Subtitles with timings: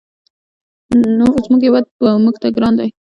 [1.45, 1.85] زموږ هېواد
[2.23, 2.89] موږ ته ګران دی.